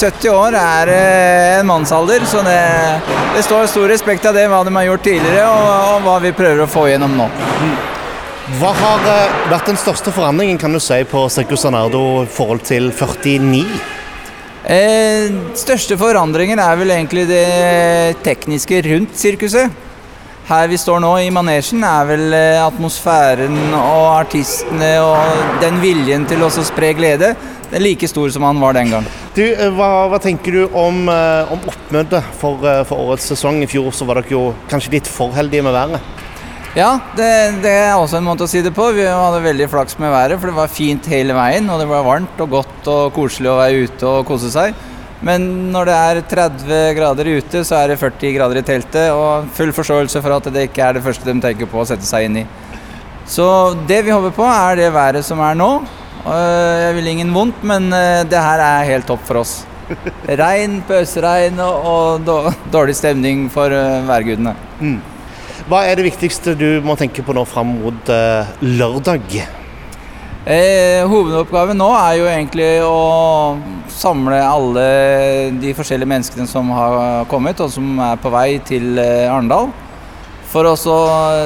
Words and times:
70 0.00 0.32
år 0.32 0.56
er 0.56 0.90
eh, 0.94 1.58
en 1.60 1.68
mannsalder, 1.68 2.24
så 2.28 2.40
det, 2.46 2.56
det 3.34 3.42
står 3.44 3.68
stor 3.68 3.88
respekt 3.92 4.24
av 4.24 4.36
det, 4.36 4.46
hva 4.48 4.62
de 4.64 4.72
har 4.78 4.86
gjort 4.88 5.04
tidligere 5.04 5.44
og, 5.44 5.66
og 5.94 6.06
hva 6.06 6.14
vi 6.24 6.32
prøver 6.36 6.64
å 6.64 6.70
få 6.70 6.86
gjennom 6.88 7.18
nå. 7.18 7.26
Hva 8.60 8.70
har 8.78 9.04
eh, 9.12 9.36
vært 9.52 9.68
den 9.68 9.80
største 9.80 10.14
forandringen 10.16 10.58
kan 10.60 10.72
du 10.72 10.80
si, 10.80 11.02
på 11.04 11.26
Circus 11.28 11.66
Sanardo 11.66 12.24
i 12.24 12.30
forhold 12.32 12.64
til 12.70 12.88
49? 12.96 13.60
Eh, 14.70 15.28
største 15.60 16.00
forandringen 16.00 16.60
er 16.64 16.80
vel 16.80 16.96
egentlig 16.96 17.28
det 17.28 17.44
tekniske 18.24 18.82
rundt 18.88 19.20
sirkuset. 19.20 19.86
Her 20.50 20.66
vi 20.72 20.80
står 20.80 21.04
nå, 21.04 21.12
i 21.22 21.30
manesjen, 21.30 21.84
er 21.86 22.08
vel 22.08 22.26
eh, 22.34 22.64
atmosfæren 22.64 23.60
og 23.76 24.04
artistene 24.16 24.94
og 25.04 25.60
den 25.62 25.78
viljen 25.84 26.24
til 26.30 26.42
å 26.42 26.50
spre 26.56 26.94
glede 26.96 27.34
den 27.70 27.78
er 27.78 27.84
like 27.84 28.08
stor 28.10 28.30
som 28.34 28.42
han 28.42 28.58
var 28.58 28.74
den 28.74 28.90
gang. 28.90 29.04
Du, 29.30 29.44
eh, 29.46 29.68
hva, 29.70 30.08
hva 30.10 30.18
tenker 30.18 30.56
du 30.56 30.62
om, 30.74 31.04
eh, 31.08 31.52
om 31.54 31.60
oppmøtet 31.70 32.32
for, 32.40 32.58
eh, 32.66 32.82
for, 32.82 32.98
årets 32.98 33.28
sesong? 33.30 33.60
I 33.62 33.68
fjor 33.70 33.92
så 33.94 34.06
var 34.06 34.18
dere 34.18 34.34
jo 34.34 34.54
kanskje 34.68 34.96
litt 34.96 35.06
for 35.06 35.30
heldige 35.36 35.62
med 35.62 35.76
været? 35.76 36.00
Ja, 36.74 36.96
det, 37.14 37.62
det, 37.62 37.70
er 37.70 37.94
også 37.94 38.18
en 38.18 38.26
måte 38.26 38.46
å 38.46 38.50
si 38.50 38.62
det 38.62 38.74
på. 38.74 38.88
Vi 38.94 39.06
hadde 39.06 39.42
veldig 39.44 39.68
flaks 39.70 39.98
med 40.02 40.10
været, 40.10 40.38
for 40.38 40.50
det 40.50 40.56
var 40.56 40.70
fint 40.70 41.06
hele 41.10 41.34
veien. 41.34 41.70
Og 41.70 41.78
det 41.78 41.86
var 41.90 42.06
varmt 42.06 42.42
og 42.42 42.50
godt 42.56 42.90
og 42.90 43.14
koselig 43.14 43.52
å 43.52 43.58
være 43.58 43.86
ute 43.86 44.10
og 44.10 44.26
kose 44.26 44.50
seg. 44.50 44.74
Men 45.22 45.46
når 45.70 45.90
det 45.90 45.96
er 46.00 46.22
30 46.34 46.82
grader 46.98 47.30
ute, 47.30 47.62
så 47.66 47.78
er 47.78 47.92
det 47.92 48.00
40 48.02 48.34
grader 48.34 48.58
i 48.58 48.66
teltet. 48.66 49.14
Og 49.14 49.50
full 49.54 49.70
forståelse 49.76 50.22
for 50.26 50.38
at 50.40 50.50
det 50.50 50.66
ikke 50.70 50.88
er 50.88 50.98
det 50.98 51.06
første 51.06 51.30
de 51.30 51.38
tenker 51.42 51.70
på 51.70 51.82
å 51.82 51.86
sette 51.86 52.06
seg 52.06 52.26
inn 52.26 52.42
i. 52.42 52.46
Så 53.30 53.46
det 53.86 54.02
vi 54.06 54.14
håper 54.14 54.34
på, 54.34 54.46
er 54.46 54.78
det 54.82 54.94
været 54.94 55.26
som 55.26 55.42
er 55.46 55.58
nå. 55.58 55.72
Jeg 56.24 56.96
vil 56.98 57.10
ingen 57.14 57.30
vondt, 57.34 57.62
men 57.64 57.88
det 58.28 58.40
her 58.40 58.60
er 58.64 58.88
helt 58.90 59.08
topp 59.08 59.22
for 59.28 59.40
oss. 59.40 59.54
Regn, 60.42 60.80
pøsregn 60.86 61.58
og, 61.64 62.28
dårlig 62.72 62.98
stemning 62.98 63.48
for 63.52 63.72
værgudene. 64.08 64.52
Mm. 64.80 64.98
Hva 65.70 65.84
er 65.86 65.96
det 65.98 66.10
viktigste 66.10 66.56
du 66.58 66.68
må 66.84 66.98
tenke 67.00 67.24
på 67.24 67.36
nå 67.36 67.46
fram 67.48 67.72
mot 67.80 68.12
lørdag? 68.60 69.40
Eh, 70.48 71.04
hovedoppgaven 71.04 71.76
nå 71.76 71.86
er 71.92 72.14
jo 72.16 72.24
egentlig 72.30 72.68
å 72.80 73.58
samle 73.92 74.38
alle 74.40 74.84
de 75.60 75.74
forskjellige 75.76 76.08
menneskene 76.08 76.48
som 76.48 76.70
har 76.72 77.26
kommet, 77.28 77.60
og 77.60 77.68
som 77.68 78.00
er 78.00 78.16
på 78.22 78.32
vei 78.32 78.56
til 78.64 78.96
eh, 78.98 79.28
Arendal. 79.28 79.68
For 80.50 80.64
å 80.66 80.72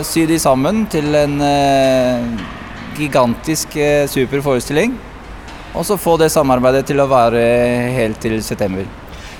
sy 0.07 0.25
de 0.31 0.39
sammen 0.41 0.85
til 0.93 1.11
en 1.19 1.35
eh, 1.43 2.45
gigantisk 2.99 3.77
eh, 3.77 4.05
super 4.11 4.43
forestilling. 4.45 4.95
Og 5.75 5.87
så 5.87 5.99
få 5.99 6.17
det 6.21 6.31
samarbeidet 6.31 6.85
til 6.91 7.03
å 7.03 7.09
vare 7.11 7.41
helt 7.97 8.21
til 8.23 8.39
september. 8.47 8.87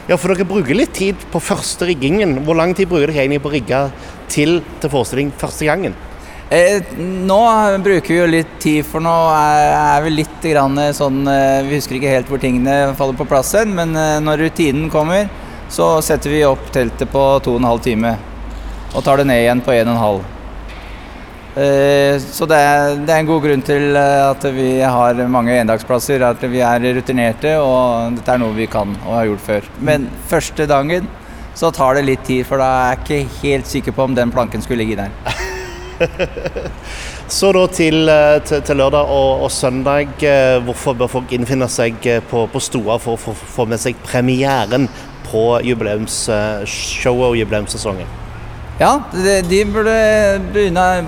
Ja, 0.09 0.19
for 0.21 0.35
dere 0.35 0.45
bruker 0.45 0.77
litt 0.77 0.93
tid 0.97 1.21
på 1.33 1.41
første 1.41 1.87
riggingen. 1.89 2.43
Hvor 2.45 2.59
lang 2.59 2.75
tid 2.77 2.91
bruker 2.91 3.09
dere 3.09 3.23
egentlig 3.23 3.45
på 3.45 3.53
å 3.53 3.55
rigge 3.55 3.85
til, 4.29 4.59
til 4.83 4.93
forestilling 4.93 5.31
første 5.41 5.69
gangen? 5.69 5.95
Eh, 6.53 6.83
nå 6.99 7.39
bruker 7.83 8.13
vi 8.13 8.19
jo 8.19 8.27
litt 8.29 8.59
tid, 8.61 8.83
for 8.85 9.01
nå 9.03 9.15
er, 9.33 9.71
er 9.79 10.05
vi 10.05 10.13
litt 10.13 10.45
grann 10.45 10.77
sånn 10.93 11.25
eh, 11.27 11.65
Vi 11.65 11.79
husker 11.79 11.97
ikke 11.97 12.13
helt 12.13 12.29
hvor 12.29 12.43
tingene 12.43 12.93
faller 12.99 13.17
på 13.17 13.27
plass 13.31 13.55
hen, 13.57 13.73
men 13.75 13.97
eh, 13.97 14.21
når 14.21 14.45
rutinen 14.45 14.93
kommer, 14.93 15.31
så 15.73 15.97
setter 16.05 16.35
vi 16.35 16.45
opp 16.45 16.69
teltet 16.75 17.11
på 17.11 17.25
to 17.43 17.57
og 17.57 17.63
en 17.63 17.71
halv 17.73 17.83
time. 17.87 18.15
Og 18.93 19.03
tar 19.03 19.23
det 19.23 19.31
ned 19.31 19.41
igjen 19.41 19.65
på 19.65 19.73
en 19.73 19.89
og 19.89 19.97
en 19.97 20.05
halv. 20.05 20.34
Eh, 21.55 22.17
så 22.19 22.49
det 22.51 22.57
er, 22.59 22.97
det 22.99 23.13
er, 23.13 23.21
en 23.21 23.29
god 23.29 23.45
grunn 23.45 23.61
til 23.63 23.95
eh, 23.95 24.23
at 24.27 24.43
vi 24.57 24.71
har 24.83 25.21
mange 25.31 25.55
endagsplasser, 25.55 26.25
at 26.27 26.43
vi 26.51 26.59
er 26.67 26.87
rutinerte 26.97 27.53
og 27.63 28.17
dette 28.17 28.35
er 28.35 28.41
noe 28.43 28.57
vi 28.57 28.67
kan 28.71 28.97
og 29.05 29.13
har 29.15 29.29
gjort 29.29 29.45
før. 29.45 29.69
Men 29.79 30.09
første 30.31 30.67
dagen 30.67 31.07
så 31.55 31.71
tar 31.71 31.95
det 31.95 32.09
litt 32.09 32.25
tid, 32.27 32.43
for 32.49 32.59
da 32.59 32.67
er 32.67 32.97
jeg 32.97 33.05
ikke 33.05 33.39
helt 33.45 33.71
sikker 33.71 33.95
på 33.95 34.09
om 34.09 34.17
den 34.19 34.35
planken 34.35 34.65
skulle 34.65 34.83
ligge 34.83 34.99
der. 34.99 35.15
så 37.39 37.53
da 37.55 37.65
til, 37.71 38.01
eh, 38.11 38.41
til, 38.43 38.67
til 38.67 38.83
lørdag 38.83 39.15
og, 39.15 39.47
og, 39.47 39.55
søndag. 39.55 40.11
Hvorfor 40.67 40.99
bør 40.99 41.13
folk 41.21 41.39
innfinne 41.39 41.71
seg 41.71 42.03
på, 42.33 42.49
på 42.51 42.67
Stoa 42.67 42.99
for 42.99 43.15
å 43.15 43.39
få 43.55 43.71
med 43.71 43.79
seg 43.79 44.03
premieren 44.03 44.91
på 45.31 45.47
jubileumsshowet 45.71 47.31
og 47.31 47.41
jubileumssesongen? 47.45 48.24
Ja, 48.79 49.03
de 49.49 49.65
burde 49.71 49.95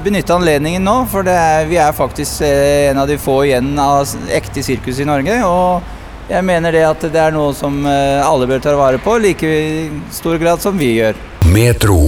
benytte 0.04 0.34
anledningen 0.34 0.84
nå. 0.87 1.00
For 1.10 1.27
er, 1.27 1.66
vi 1.66 1.81
er 1.82 1.97
faktisk 1.97 2.44
eh, 2.47 2.93
en 2.93 3.03
av 3.03 3.10
de 3.10 3.19
få 3.19 3.41
igjen 3.49 3.72
av 3.82 4.06
ekte 4.31 4.62
sirkus 4.62 5.03
i 5.03 5.09
Norge. 5.09 5.41
Og 5.43 6.31
jeg 6.31 6.47
mener 6.47 6.75
det 6.75 6.87
at 6.87 7.09
det 7.10 7.22
er 7.22 7.34
noe 7.34 7.50
som 7.59 7.82
eh, 7.91 8.22
alle 8.22 8.47
bør 8.50 8.62
ta 8.62 8.76
vare 8.78 9.03
på, 9.03 9.19
like 9.22 9.53
stor 10.15 10.38
grad 10.43 10.62
som 10.62 10.78
vi 10.78 10.94
gjør. 11.00 11.19
Metro. 11.50 12.00